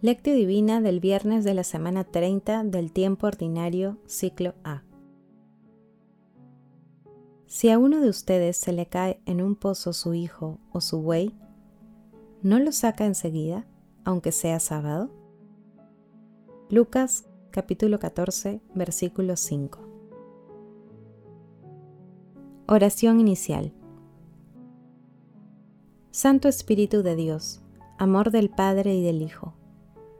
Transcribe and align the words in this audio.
Lectio 0.00 0.32
Divina 0.32 0.80
del 0.80 1.00
viernes 1.00 1.42
de 1.42 1.54
la 1.54 1.64
semana 1.64 2.04
30 2.04 2.62
del 2.62 2.92
tiempo 2.92 3.26
ordinario, 3.26 3.98
ciclo 4.06 4.54
A. 4.62 4.84
Si 7.46 7.68
a 7.68 7.80
uno 7.80 8.00
de 8.00 8.08
ustedes 8.08 8.56
se 8.56 8.72
le 8.72 8.86
cae 8.86 9.20
en 9.26 9.42
un 9.42 9.56
pozo 9.56 9.92
su 9.92 10.14
hijo 10.14 10.60
o 10.70 10.80
su 10.80 11.02
buey, 11.02 11.34
¿no 12.42 12.60
lo 12.60 12.70
saca 12.70 13.06
enseguida, 13.06 13.66
aunque 14.04 14.30
sea 14.30 14.60
sábado? 14.60 15.10
Lucas 16.70 17.26
capítulo 17.50 17.98
14, 17.98 18.60
versículo 18.76 19.34
5. 19.34 19.80
Oración 22.68 23.18
inicial. 23.18 23.72
Santo 26.12 26.46
Espíritu 26.46 27.02
de 27.02 27.16
Dios, 27.16 27.62
amor 27.98 28.30
del 28.30 28.48
Padre 28.48 28.94
y 28.94 29.02
del 29.02 29.22
Hijo 29.22 29.57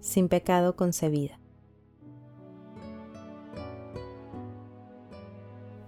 sin 0.00 0.28
pecado 0.28 0.76
concebida. 0.76 1.38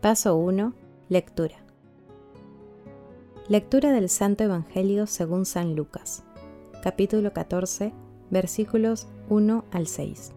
Paso 0.01 0.37
1. 0.37 0.75
Lectura. 1.09 1.57
Lectura 3.49 3.93
del 3.93 4.09
Santo 4.09 4.45
Evangelio 4.45 5.07
según 5.07 5.45
San 5.45 5.75
Lucas, 5.75 6.23
capítulo 6.83 7.33
14, 7.33 7.93
versículos 8.31 9.09
1 9.29 9.65
al 9.71 9.87
6. 9.87 10.33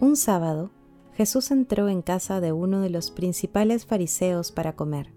Un 0.00 0.16
sábado, 0.16 0.70
Jesús 1.14 1.50
entró 1.50 1.88
en 1.88 2.02
casa 2.02 2.40
de 2.40 2.52
uno 2.52 2.80
de 2.80 2.90
los 2.90 3.10
principales 3.10 3.86
fariseos 3.86 4.50
para 4.50 4.74
comer, 4.74 5.12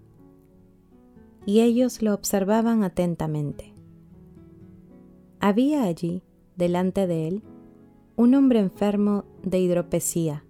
y 1.46 1.60
ellos 1.60 2.02
lo 2.02 2.14
observaban 2.14 2.84
atentamente. 2.84 3.73
Había 5.46 5.82
allí, 5.82 6.22
delante 6.56 7.06
de 7.06 7.28
él, 7.28 7.42
un 8.16 8.34
hombre 8.34 8.60
enfermo 8.60 9.26
de 9.42 9.58
hidropesía, 9.58 10.42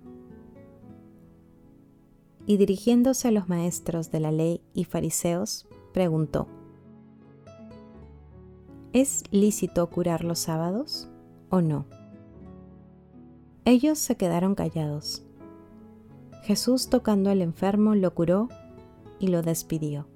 y 2.47 2.59
dirigiéndose 2.59 3.27
a 3.27 3.31
los 3.33 3.49
maestros 3.49 4.13
de 4.13 4.21
la 4.21 4.31
ley 4.31 4.61
y 4.73 4.85
fariseos, 4.85 5.67
preguntó, 5.93 6.47
¿Es 8.93 9.25
lícito 9.33 9.91
curar 9.91 10.23
los 10.23 10.39
sábados 10.39 11.09
o 11.51 11.61
no? 11.61 11.87
Ellos 13.65 13.99
se 13.99 14.17
quedaron 14.17 14.55
callados. 14.55 15.27
Jesús 16.45 16.89
tocando 16.89 17.31
al 17.31 17.43
enfermo 17.43 17.97
lo 17.97 18.15
curó 18.15 18.49
y 19.19 19.27
lo 19.27 19.43
despidió. 19.43 20.07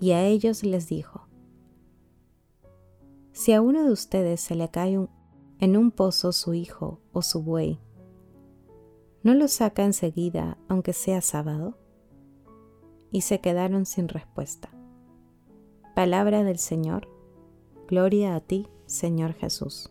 Y 0.00 0.12
a 0.12 0.24
ellos 0.24 0.62
les 0.62 0.86
dijo, 0.86 1.21
si 3.32 3.52
a 3.52 3.62
uno 3.62 3.82
de 3.82 3.90
ustedes 3.90 4.40
se 4.40 4.54
le 4.54 4.68
cae 4.70 5.08
en 5.58 5.76
un 5.76 5.90
pozo 5.90 6.32
su 6.32 6.54
hijo 6.54 7.00
o 7.12 7.22
su 7.22 7.42
buey, 7.42 7.80
¿no 9.22 9.34
lo 9.34 9.48
saca 9.48 9.84
enseguida 9.84 10.58
aunque 10.68 10.92
sea 10.92 11.20
sábado? 11.22 11.78
Y 13.10 13.22
se 13.22 13.40
quedaron 13.40 13.86
sin 13.86 14.08
respuesta. 14.08 14.70
Palabra 15.94 16.44
del 16.44 16.58
Señor, 16.58 17.08
gloria 17.88 18.34
a 18.34 18.40
ti, 18.40 18.68
Señor 18.86 19.34
Jesús. 19.34 19.90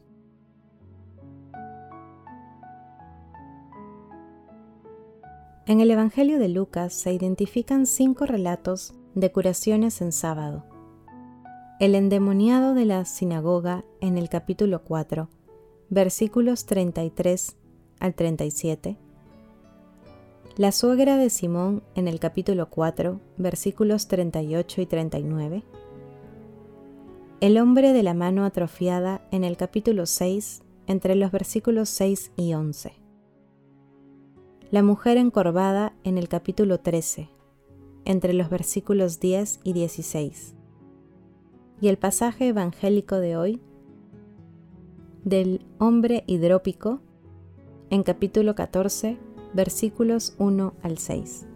En 5.68 5.80
el 5.80 5.90
Evangelio 5.92 6.40
de 6.40 6.50
Lucas 6.50 6.94
se 6.94 7.14
identifican 7.14 7.86
cinco 7.86 8.26
relatos 8.26 8.94
de 9.14 9.32
curaciones 9.32 10.02
en 10.02 10.12
sábado 10.12 10.71
el 11.82 11.96
endemoniado 11.96 12.76
de 12.76 12.86
la 12.86 13.06
sinagoga 13.06 13.84
en 14.02 14.20
el 14.20 14.30
capítulo 14.30 14.84
4, 14.84 15.30
versículos 15.90 16.68
33 16.68 17.56
al 18.00 18.14
37. 18.14 18.98
La 20.58 20.72
suegra 20.72 21.18
de 21.18 21.32
Simón 21.32 21.82
en 21.96 22.08
el 22.08 22.20
capítulo 22.20 22.70
4, 22.70 23.20
versículos 23.38 24.08
38 24.08 24.82
y 24.82 24.86
39. 24.86 25.64
El 27.40 27.58
hombre 27.58 27.94
de 27.94 28.04
la 28.04 28.14
mano 28.14 28.46
atrofiada 28.46 29.28
en 29.32 29.44
el 29.44 29.58
capítulo 29.58 30.06
6, 30.06 30.62
entre 30.86 31.16
los 31.16 31.32
versículos 31.32 31.90
6 31.90 32.32
y 32.36 32.54
11. 32.54 32.94
La 34.70 34.84
mujer 34.84 35.18
encorvada 35.18 35.96
en 36.04 36.20
el 36.20 36.30
capítulo 36.30 36.80
13, 36.80 37.30
entre 38.06 38.34
los 38.34 38.52
versículos 38.52 39.20
10 39.20 39.62
y 39.64 39.74
16 39.74 40.61
y 41.82 41.88
el 41.88 41.98
pasaje 41.98 42.48
evangélico 42.50 43.18
de 43.18 43.36
hoy 43.36 43.60
del 45.24 45.66
hombre 45.80 46.24
hidrópico 46.28 47.02
en 47.90 48.04
capítulo 48.04 48.56
14, 48.56 49.18
versículos 49.54 50.36
1 50.38 50.76
al 50.84 50.98
6. 51.00 51.48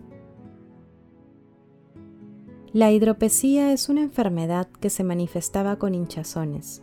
La 2.73 2.91
hidropesía 2.91 3.71
es 3.71 3.87
una 3.87 4.01
enfermedad 4.01 4.67
que 4.67 4.89
se 4.89 5.03
manifestaba 5.03 5.77
con 5.77 5.95
hinchazones. 5.95 6.81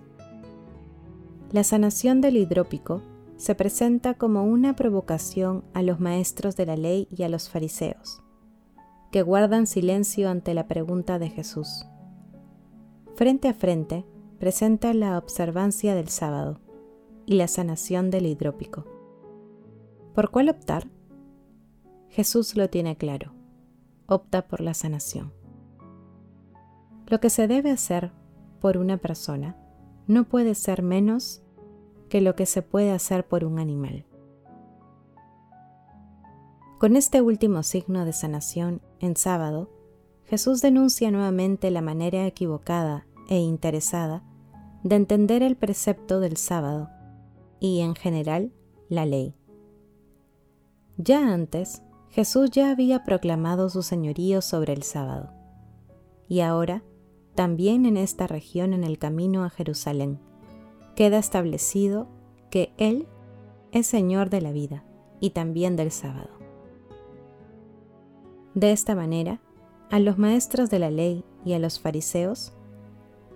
La 1.51 1.65
sanación 1.65 2.21
del 2.21 2.37
hidrópico 2.37 3.03
se 3.37 3.55
presenta 3.57 4.15
como 4.15 4.45
una 4.45 4.75
provocación 4.75 5.65
a 5.75 5.83
los 5.83 5.99
maestros 6.01 6.57
de 6.57 6.67
la 6.67 6.77
ley 6.77 7.09
y 7.11 7.25
a 7.25 7.29
los 7.29 7.51
fariseos, 7.51 8.23
que 9.11 9.23
guardan 9.23 9.67
silencio 9.67 10.31
ante 10.31 10.55
la 10.55 10.69
pregunta 10.69 11.19
de 11.19 11.29
Jesús 11.29 11.85
frente 13.23 13.47
a 13.47 13.55
frente 13.55 14.05
presenta 14.41 14.93
la 14.93 15.17
observancia 15.17 15.95
del 15.95 16.09
sábado 16.09 16.59
y 17.25 17.35
la 17.35 17.47
sanación 17.47 18.11
del 18.11 18.27
hidrópico. 18.27 18.85
¿Por 20.13 20.33
cuál 20.33 20.49
optar? 20.49 20.89
Jesús 22.09 22.57
lo 22.57 22.69
tiene 22.69 22.97
claro. 22.97 23.33
Opta 24.09 24.49
por 24.49 24.61
la 24.61 24.75
sanación. 24.75 25.33
Lo 27.07 27.21
que 27.21 27.31
se 27.31 27.47
debe 27.47 27.71
hacer 27.71 28.11
por 28.61 28.77
una 28.77 28.97
persona 28.97 29.57
no 30.09 30.25
puede 30.25 30.57
ser 30.57 30.83
menos 30.83 31.45
que 32.09 32.23
lo 32.23 32.35
que 32.35 32.45
se 32.45 32.61
puede 32.61 32.91
hacer 32.91 33.29
por 33.29 33.45
un 33.45 33.61
animal. 33.61 34.05
Con 36.81 36.97
este 36.97 37.23
último 37.23 37.63
signo 37.63 38.05
de 38.05 38.15
sanación 38.15 38.83
en 38.99 39.15
sábado, 39.15 39.71
Jesús 40.25 40.61
denuncia 40.61 41.13
nuevamente 41.13 41.71
la 41.71 41.83
manera 41.83 42.27
equivocada 42.27 43.07
e 43.29 43.39
interesada 43.39 44.23
de 44.83 44.97
entender 44.97 45.43
el 45.43 45.57
precepto 45.57 46.21
del 46.21 46.37
sábado 46.37 46.91
y, 47.61 47.81
en 47.81 47.95
general, 47.95 48.53
la 48.89 49.07
ley. 49.07 49.35
Ya 50.97 51.33
antes, 51.33 51.83
Jesús 52.11 52.51
ya 52.51 52.71
había 52.71 53.05
proclamado 53.05 53.71
su 53.71 53.83
señorío 53.83 54.43
sobre 54.43 54.73
el 54.73 54.83
sábado, 54.83 55.33
y 56.29 56.41
ahora, 56.41 56.83
también 57.35 57.87
en 57.87 57.97
esta 57.97 58.27
región 58.27 58.75
en 58.75 58.85
el 58.85 58.99
camino 58.99 59.45
a 59.45 59.51
Jerusalén, 59.51 60.19
queda 60.95 61.19
establecido 61.19 62.09
que 62.51 62.75
Él 62.77 63.07
es 63.73 63.87
Señor 63.87 64.29
de 64.29 64.43
la 64.43 64.53
vida 64.53 64.85
y 65.21 65.31
también 65.31 65.77
del 65.77 65.91
sábado. 65.91 66.31
De 68.55 68.73
esta 68.73 68.95
manera, 68.95 69.41
a 69.91 69.99
los 69.99 70.19
maestros 70.19 70.69
de 70.69 70.79
la 70.79 70.91
ley 70.91 71.25
y 71.45 71.55
a 71.55 71.59
los 71.59 71.81
fariseos, 71.81 72.53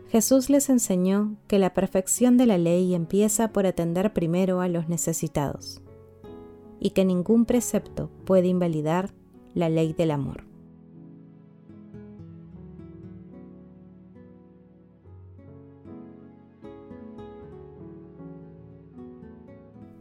Jesús 0.09 0.51
les 0.51 0.71
enseñó 0.71 1.37
que 1.49 1.59
la 1.59 1.75
perfección 1.75 2.37
de 2.37 2.47
la 2.47 2.59
ley 2.59 2.95
empieza 2.95 3.53
por 3.53 3.67
atender 3.67 4.13
primero 4.13 4.61
a 4.61 4.69
los 4.69 4.89
necesitados 4.89 5.83
y 6.79 6.91
que 6.91 7.05
ningún 7.05 7.45
precepto 7.45 8.11
puede 8.25 8.47
invalidar 8.47 9.13
la 9.55 9.69
ley 9.69 9.93
del 9.93 10.13
amor. 10.13 10.45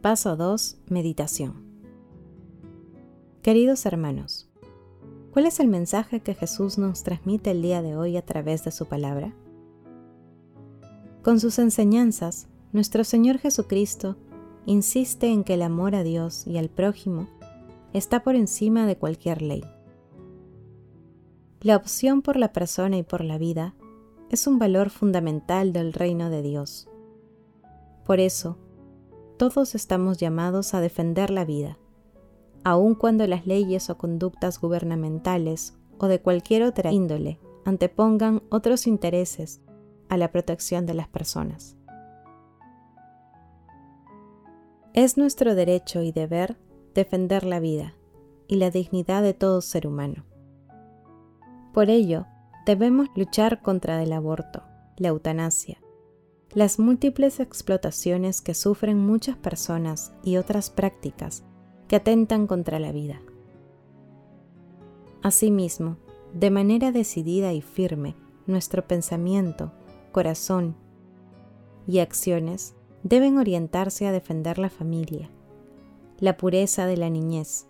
Paso 0.01 0.35
2. 0.35 0.77
Meditación. 0.87 1.65
Queridos 3.41 3.87
hermanos, 3.87 4.49
¿Cuál 5.35 5.47
es 5.47 5.59
el 5.59 5.67
mensaje 5.67 6.21
que 6.21 6.33
Jesús 6.33 6.77
nos 6.77 7.03
transmite 7.03 7.51
el 7.51 7.61
día 7.61 7.81
de 7.81 7.97
hoy 7.97 8.15
a 8.15 8.25
través 8.25 8.63
de 8.63 8.71
su 8.71 8.85
palabra? 8.85 9.33
Con 11.25 11.39
sus 11.39 11.57
enseñanzas 11.57 12.47
nuestro 12.71 13.03
Señor 13.03 13.39
Jesucristo 13.39 14.15
insiste 14.67 15.25
en 15.25 15.43
que 15.43 15.55
el 15.55 15.63
amor 15.63 15.95
a 15.95 16.03
Dios 16.03 16.45
y 16.45 16.59
al 16.59 16.69
prójimo 16.69 17.27
está 17.93 18.21
por 18.21 18.35
encima 18.35 18.85
de 18.85 18.95
cualquier 18.95 19.41
ley. 19.41 19.63
La 21.61 21.77
opción 21.77 22.21
por 22.21 22.35
la 22.35 22.53
persona 22.53 22.97
y 22.97 23.01
por 23.01 23.23
la 23.23 23.39
vida 23.39 23.73
es 24.29 24.45
un 24.45 24.59
valor 24.59 24.91
fundamental 24.91 25.73
del 25.73 25.93
reino 25.93 26.29
de 26.29 26.43
Dios. 26.43 26.87
Por 28.05 28.19
eso, 28.19 28.59
todos 29.37 29.73
estamos 29.73 30.19
llamados 30.19 30.75
a 30.75 30.79
defender 30.79 31.31
la 31.31 31.43
vida, 31.43 31.79
aun 32.63 32.93
cuando 32.93 33.25
las 33.25 33.47
leyes 33.47 33.89
o 33.89 33.97
conductas 33.97 34.61
gubernamentales 34.61 35.73
o 35.97 36.05
de 36.05 36.21
cualquier 36.21 36.61
otra 36.61 36.91
índole 36.91 37.39
antepongan 37.65 38.43
otros 38.51 38.85
intereses 38.85 39.64
a 40.09 40.17
la 40.17 40.31
protección 40.31 40.85
de 40.85 40.93
las 40.93 41.07
personas. 41.07 41.77
Es 44.93 45.17
nuestro 45.17 45.55
derecho 45.55 46.01
y 46.01 46.11
deber 46.11 46.57
defender 46.93 47.43
la 47.43 47.59
vida 47.59 47.95
y 48.47 48.55
la 48.55 48.71
dignidad 48.71 49.23
de 49.23 49.33
todo 49.33 49.61
ser 49.61 49.87
humano. 49.87 50.23
Por 51.73 51.89
ello, 51.89 52.25
debemos 52.65 53.09
luchar 53.15 53.61
contra 53.61 54.01
el 54.01 54.13
aborto, 54.13 54.63
la 54.97 55.09
eutanasia, 55.09 55.77
las 56.53 56.79
múltiples 56.79 57.41
explotaciones 57.41 58.39
que 58.41 58.53
sufren 58.53 58.97
muchas 58.97 59.35
personas 59.35 60.13
y 60.23 60.37
otras 60.37 60.69
prácticas 60.69 61.43
que 61.89 61.97
atentan 61.97 62.47
contra 62.47 62.79
la 62.79 62.93
vida. 62.93 63.21
Asimismo, 65.21 65.97
de 66.33 66.51
manera 66.51 66.91
decidida 66.91 67.51
y 67.51 67.61
firme, 67.61 68.15
nuestro 68.47 68.87
pensamiento, 68.87 69.73
corazón 70.15 70.77
y 71.85 71.99
acciones 71.99 72.73
deben 73.03 73.37
orientarse 73.37 74.07
a 74.07 74.13
defender 74.13 74.59
la 74.59 74.69
familia, 74.69 75.29
la 76.19 76.37
pureza 76.37 76.85
de 76.85 76.95
la 76.95 77.09
niñez 77.09 77.67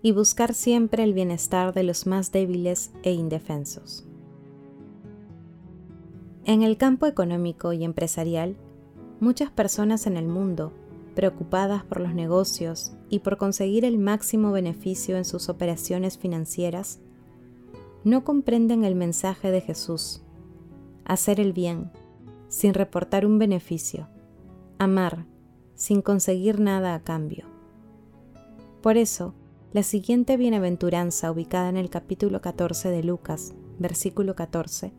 y 0.00 0.12
buscar 0.12 0.54
siempre 0.54 1.04
el 1.04 1.12
bienestar 1.12 1.74
de 1.74 1.82
los 1.82 2.06
más 2.06 2.32
débiles 2.32 2.90
e 3.02 3.12
indefensos. 3.12 4.06
En 6.46 6.62
el 6.62 6.78
campo 6.78 7.04
económico 7.04 7.74
y 7.74 7.84
empresarial, 7.84 8.56
muchas 9.20 9.50
personas 9.50 10.06
en 10.06 10.16
el 10.16 10.26
mundo, 10.26 10.72
preocupadas 11.14 11.84
por 11.84 12.00
los 12.00 12.14
negocios 12.14 12.94
y 13.10 13.18
por 13.18 13.36
conseguir 13.36 13.84
el 13.84 13.98
máximo 13.98 14.52
beneficio 14.52 15.18
en 15.18 15.26
sus 15.26 15.50
operaciones 15.50 16.16
financieras, 16.16 16.98
no 18.04 18.24
comprenden 18.24 18.84
el 18.84 18.94
mensaje 18.94 19.50
de 19.50 19.60
Jesús 19.60 20.22
hacer 21.04 21.40
el 21.40 21.52
bien, 21.52 21.90
sin 22.48 22.74
reportar 22.74 23.26
un 23.26 23.38
beneficio, 23.38 24.08
amar, 24.78 25.26
sin 25.74 26.02
conseguir 26.02 26.60
nada 26.60 26.94
a 26.94 27.02
cambio. 27.02 27.46
Por 28.82 28.96
eso, 28.96 29.34
la 29.72 29.82
siguiente 29.82 30.36
bienaventuranza 30.36 31.30
ubicada 31.30 31.68
en 31.68 31.76
el 31.76 31.88
capítulo 31.88 32.40
14 32.40 32.90
de 32.90 33.02
Lucas, 33.02 33.54
versículo 33.78 34.34
14, 34.34 34.92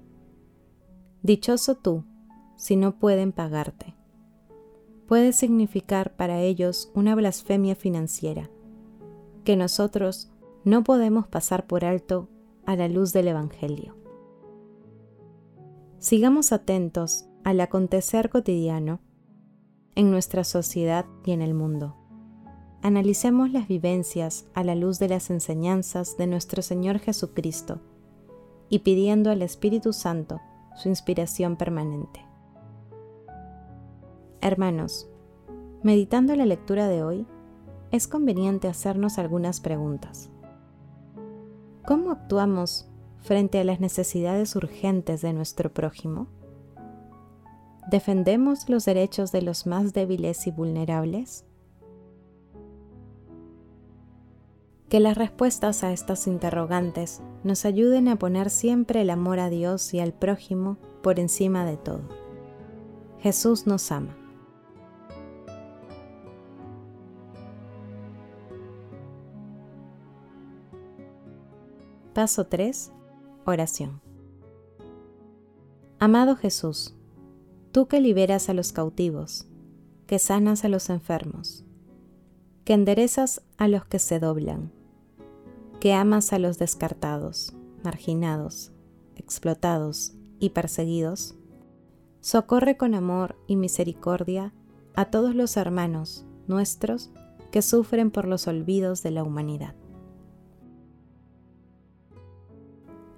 Dichoso 1.22 1.76
tú, 1.76 2.04
si 2.56 2.76
no 2.76 2.98
pueden 2.98 3.32
pagarte, 3.32 3.96
puede 5.08 5.32
significar 5.32 6.16
para 6.16 6.42
ellos 6.42 6.92
una 6.96 7.14
blasfemia 7.16 7.76
financiera, 7.76 8.50
que 9.44 9.56
nosotros 9.56 10.32
no 10.64 10.84
podemos 10.84 11.28
pasar 11.28 11.68
por 11.68 11.86
alto 11.86 12.30
a 12.66 12.76
la 12.76 12.88
luz 12.88 13.14
del 13.14 13.28
Evangelio. 13.28 14.03
Sigamos 16.04 16.52
atentos 16.52 17.24
al 17.46 17.62
acontecer 17.62 18.30
cotidiano 18.30 19.00
en 19.96 20.12
nuestra 20.12 20.44
sociedad 20.44 21.06
y 21.24 21.32
en 21.32 21.42
el 21.42 21.54
mundo. 21.54 21.96
Analicemos 22.82 23.54
las 23.54 23.70
vivencias 23.70 24.46
a 24.54 24.66
la 24.66 24.76
luz 24.76 25.00
de 25.00 25.08
las 25.08 25.30
enseñanzas 25.30 26.18
de 26.18 26.28
nuestro 26.28 26.62
Señor 26.62 27.00
Jesucristo 27.00 27.80
y 28.68 28.80
pidiendo 28.80 29.32
al 29.32 29.42
Espíritu 29.42 29.94
Santo 29.94 30.42
su 30.76 30.90
inspiración 30.90 31.56
permanente. 31.56 32.20
Hermanos, 34.42 35.08
meditando 35.84 36.36
la 36.36 36.46
lectura 36.46 36.90
de 36.90 37.02
hoy, 37.02 37.26
es 37.92 38.10
conveniente 38.10 38.68
hacernos 38.68 39.20
algunas 39.20 39.62
preguntas. 39.62 40.30
¿Cómo 41.86 42.12
actuamos 42.12 42.90
frente 43.24 43.60
a 43.60 43.64
las 43.64 43.80
necesidades 43.80 44.56
urgentes 44.56 45.22
de 45.22 45.34
nuestro 45.34 45.74
prójimo? 45.74 46.28
¿Defendemos 47.90 48.70
los 48.70 48.86
derechos 48.86 49.32
de 49.32 49.42
los 49.42 49.66
más 49.66 49.94
débiles 49.94 50.48
y 50.48 50.52
vulnerables? 50.52 51.46
Que 54.90 55.00
las 55.00 55.18
respuestas 55.18 55.84
a 55.84 55.92
estas 55.92 56.28
interrogantes 56.28 57.22
nos 57.44 57.66
ayuden 57.66 58.08
a 58.08 58.18
poner 58.18 58.50
siempre 58.50 59.02
el 59.02 59.10
amor 59.10 59.40
a 59.40 59.50
Dios 59.50 59.94
y 59.94 60.00
al 60.00 60.14
prójimo 60.14 60.78
por 61.02 61.20
encima 61.20 61.66
de 61.66 61.78
todo. 61.78 62.02
Jesús 63.20 63.66
nos 63.66 63.92
ama. 63.92 64.16
Paso 72.14 72.46
3. 72.46 72.92
Oración. 73.46 74.02
Amado 76.00 76.38
Jesús, 76.38 76.96
tú 77.74 77.88
que 77.88 78.00
liberas 78.00 78.48
a 78.48 78.54
los 78.54 78.72
cautivos, 78.72 79.48
que 80.08 80.18
sanas 80.18 80.64
a 80.64 80.70
los 80.70 80.90
enfermos, 80.90 81.66
que 82.64 82.72
enderezas 82.72 83.42
a 83.58 83.68
los 83.68 83.84
que 83.84 84.00
se 84.00 84.20
doblan, 84.20 84.72
que 85.82 85.94
amas 85.94 86.32
a 86.32 86.40
los 86.40 86.58
descartados, 86.58 87.54
marginados, 87.84 88.72
explotados 89.18 90.14
y 90.40 90.52
perseguidos, 90.52 91.36
socorre 92.22 92.78
con 92.78 92.96
amor 92.96 93.36
y 93.48 93.58
misericordia 93.58 94.54
a 94.96 95.06
todos 95.12 95.36
los 95.36 95.58
hermanos 95.58 96.26
nuestros 96.48 97.12
que 97.52 97.62
sufren 97.62 98.10
por 98.10 98.26
los 98.26 98.48
olvidos 98.48 99.04
de 99.04 99.12
la 99.12 99.24
humanidad. 99.24 99.76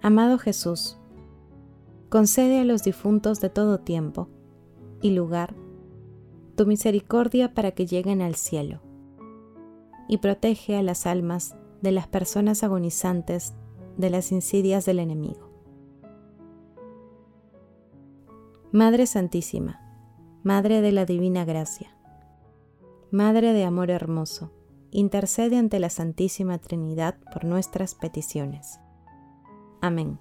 Amado 0.06 0.38
Jesús, 0.38 1.00
concede 2.10 2.60
a 2.60 2.64
los 2.64 2.84
difuntos 2.84 3.42
de 3.42 3.50
todo 3.50 3.80
tiempo 3.80 4.30
y 5.02 5.10
lugar 5.10 5.56
tu 6.56 6.68
misericordia 6.68 7.56
para 7.56 7.72
que 7.72 7.88
lleguen 7.88 8.22
al 8.22 8.36
cielo 8.36 8.84
y 10.08 10.20
protege 10.20 10.78
a 10.78 10.84
las 10.84 11.08
almas 11.08 11.56
de 11.82 11.92
las 11.92 12.08
personas 12.08 12.64
agonizantes 12.64 13.56
de 13.98 14.12
las 14.12 14.32
insidias 14.32 14.86
del 14.86 15.00
enemigo. 15.00 15.50
Madre 18.72 19.08
Santísima, 19.08 19.82
Madre 20.44 20.82
de 20.82 20.92
la 20.92 21.06
Divina 21.06 21.46
Gracia, 21.46 21.98
Madre 23.10 23.54
de 23.54 23.64
Amor 23.64 23.90
Hermoso, 23.90 24.52
intercede 24.92 25.58
ante 25.58 25.80
la 25.80 25.90
Santísima 25.90 26.60
Trinidad 26.60 27.18
por 27.34 27.44
nuestras 27.44 27.96
peticiones. 27.96 28.80
Amén. 29.82 30.20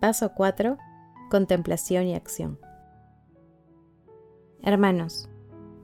Paso 0.00 0.32
4. 0.34 0.78
Contemplación 1.30 2.06
y 2.06 2.14
acción. 2.14 2.58
Hermanos, 4.60 5.28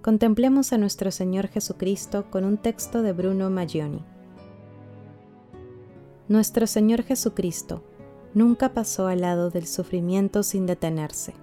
contemplemos 0.03 0.73
a 0.73 0.79
nuestro 0.79 1.11
Señor 1.11 1.47
Jesucristo 1.49 2.31
con 2.31 2.45
un 2.45 2.59
texto 2.59 3.03
de 3.03 3.13
Bruno 3.13 3.49
Maggioni. 3.49 4.05
Nuestro 6.29 6.67
Señor 6.67 7.05
Jesucristo 7.05 7.85
nunca 8.35 8.75
pasó 8.75 9.07
al 9.07 9.21
lado 9.21 9.51
del 9.51 9.67
sufrimiento 9.67 10.43
sin 10.43 10.67
detenerse. 10.67 11.35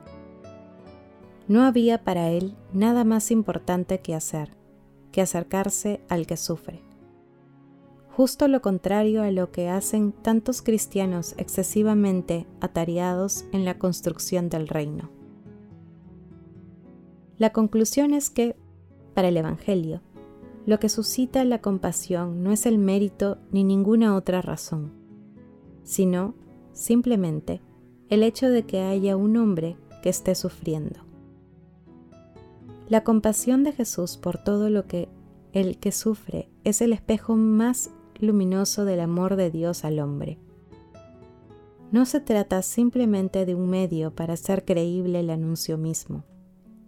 No 1.48 1.64
había 1.64 2.04
para 2.04 2.30
él 2.30 2.56
nada 2.74 3.04
más 3.04 3.32
importante 3.32 4.00
que 4.02 4.16
hacer 4.16 4.52
que 5.16 5.22
acercarse 5.22 6.02
al 6.10 6.28
que 6.28 6.36
sufre. 6.36 6.82
Justo 8.10 8.50
lo 8.50 8.62
contrario 8.62 9.24
a 9.24 9.32
lo 9.32 9.50
que 9.50 9.70
hacen 9.70 10.12
tantos 10.12 10.62
cristianos 10.62 11.36
excesivamente 11.38 12.46
atareados 12.60 13.46
en 13.54 13.64
la 13.64 13.80
construcción 13.80 14.50
del 14.50 14.68
reino. 14.68 15.10
La 17.38 17.54
conclusión 17.54 18.14
es 18.14 18.30
que, 18.30 18.58
para 19.14 19.30
el 19.30 19.38
Evangelio, 19.38 20.02
lo 20.66 20.82
que 20.82 20.90
suscita 20.90 21.46
la 21.46 21.62
compasión 21.62 22.44
no 22.44 22.52
es 22.52 22.66
el 22.66 22.78
mérito 22.78 23.38
ni 23.54 23.64
ninguna 23.64 24.18
otra 24.18 24.42
razón, 24.42 24.92
sino 25.84 26.36
simplemente 26.74 27.62
el 28.10 28.22
hecho 28.22 28.50
de 28.50 28.64
que 28.64 28.82
haya 28.82 29.16
un 29.16 29.38
hombre 29.38 29.78
que 30.04 30.10
esté 30.10 30.36
sufriendo. 30.36 31.00
La 32.88 33.04
compasión 33.04 33.64
de 33.64 33.72
Jesús 33.72 34.18
por 34.18 34.38
todo 34.38 34.70
lo 34.70 34.86
que 34.86 35.10
el 35.54 35.80
que 35.80 35.92
sufre 35.92 36.50
es 36.64 36.82
el 36.82 36.94
espejo 36.94 37.36
más 37.36 37.90
luminoso 38.20 38.86
del 38.86 39.00
amor 39.00 39.38
de 39.38 39.50
Dios 39.50 39.84
al 39.84 40.00
hombre. 40.00 40.40
no 41.92 42.06
se 42.06 42.20
trata 42.20 42.62
simplemente 42.62 43.46
de 43.46 43.56
un 43.56 43.70
medio 43.70 44.14
para 44.14 44.34
hacer 44.34 44.66
creíble 44.66 45.22
el 45.22 45.30
anuncio 45.30 45.78
mismo, 45.78 46.26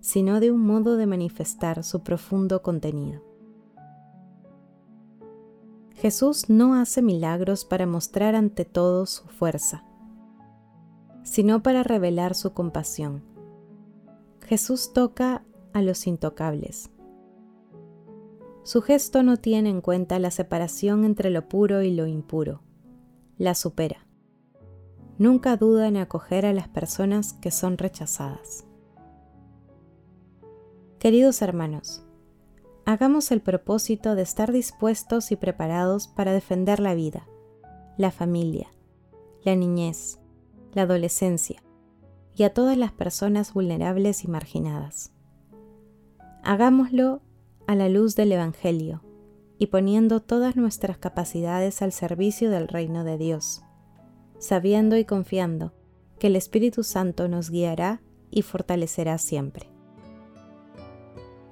sino 0.02 0.40
de 0.40 0.52
un 0.52 0.66
modo 0.66 0.98
de 0.98 1.06
manifestar 1.08 1.84
su 1.84 2.04
profundo 2.04 2.62
contenido. 2.62 3.22
Jesús 5.96 6.50
no 6.50 6.76
hace 6.76 7.02
milagros 7.02 7.64
para 7.64 7.88
mostrar 7.88 8.36
ante 8.36 8.66
todos 8.66 9.10
su 9.10 9.28
fuerza, 9.30 9.84
sino 11.24 11.64
para 11.64 11.84
revelar 11.84 12.36
su 12.36 12.54
compasión. 12.54 13.24
Jesús 14.42 14.94
toca 14.94 15.44
a 15.74 15.82
los 15.82 16.08
intocables. 16.08 16.90
Su 18.64 18.82
gesto 18.82 19.24
no 19.24 19.38
tiene 19.38 19.70
en 19.70 19.82
cuenta 19.82 20.20
la 20.20 20.30
separación 20.30 21.06
entre 21.06 21.30
lo 21.30 21.48
puro 21.48 21.84
y 21.84 21.96
lo 21.96 22.06
impuro, 22.06 22.62
la 23.38 23.56
supera. 23.56 24.06
Nunca 25.18 25.58
duda 25.58 25.88
en 25.88 25.98
acoger 25.98 26.46
a 26.46 26.54
las 26.54 26.68
personas 26.68 27.34
que 27.34 27.50
son 27.50 27.78
rechazadas. 27.78 28.68
Queridos 31.00 31.42
hermanos, 31.42 32.04
hagamos 32.86 33.32
el 33.32 33.42
propósito 33.42 34.16
de 34.16 34.24
estar 34.24 34.52
dispuestos 34.52 35.32
y 35.32 35.36
preparados 35.36 36.08
para 36.08 36.34
defender 36.34 36.80
la 36.80 36.94
vida, 36.94 37.28
la 37.98 38.12
familia, 38.12 38.68
la 39.44 39.56
niñez, 39.56 40.20
la 40.74 40.84
adolescencia 40.84 41.64
y 42.36 42.44
a 42.44 42.54
todas 42.54 42.78
las 42.78 42.92
personas 42.92 43.54
vulnerables 43.54 44.24
y 44.24 44.28
marginadas. 44.28 45.14
Hagámoslo 46.48 47.22
a 47.68 47.76
la 47.76 47.90
luz 47.90 48.16
del 48.16 48.32
Evangelio 48.32 49.04
y 49.60 49.68
poniendo 49.68 50.22
todas 50.22 50.56
nuestras 50.56 50.98
capacidades 50.98 51.82
al 51.82 51.92
servicio 51.92 52.50
del 52.50 52.68
reino 52.68 53.04
de 53.04 53.18
Dios, 53.18 53.62
sabiendo 54.40 54.98
y 54.98 55.06
confiando 55.06 55.74
que 56.20 56.28
el 56.28 56.36
Espíritu 56.36 56.84
Santo 56.84 57.28
nos 57.28 57.50
guiará 57.50 58.02
y 58.32 58.42
fortalecerá 58.42 59.18
siempre 59.18 59.78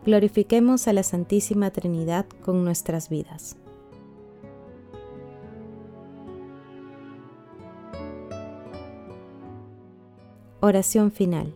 glorifiquemos 0.06 0.88
a 0.88 0.94
la 0.94 1.04
Santísima 1.04 1.72
Trinidad 1.72 2.28
con 2.44 2.64
nuestras 2.64 3.10
vidas. 3.10 3.58
Oración 10.62 11.12
final. 11.12 11.56